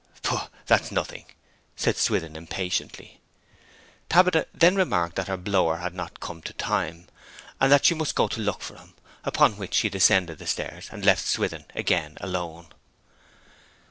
'Pooh, 0.23 0.47
that's 0.65 0.91
nothing,' 0.91 1.27
said 1.75 1.95
Swithin 1.95 2.35
impatiently. 2.35 3.21
Tabitha 4.09 4.47
then 4.51 4.75
remarked 4.75 5.15
that 5.15 5.27
her 5.27 5.37
blower 5.37 5.77
had 5.77 5.93
not 5.93 6.19
come 6.19 6.41
to 6.41 6.53
time, 6.53 7.07
and 7.59 7.71
that 7.71 7.85
she 7.85 7.93
must 7.93 8.15
go 8.15 8.27
to 8.27 8.41
look 8.41 8.63
for 8.63 8.77
him; 8.77 8.95
upon 9.23 9.57
which 9.57 9.75
she 9.75 9.89
descended 9.89 10.39
the 10.39 10.47
stairs, 10.47 10.89
and 10.91 11.05
left 11.05 11.27
Swithin 11.27 11.65
again 11.75 12.17
alone. 12.19 12.69